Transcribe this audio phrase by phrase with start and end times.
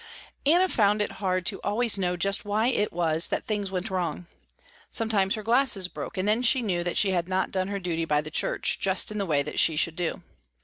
[0.47, 4.25] Anna found it hard to always know just why it was that things went wrong.
[4.91, 8.05] Sometimes her glasses broke and then she knew that she had not done her duty
[8.05, 10.23] by the church, just in the way that she should do.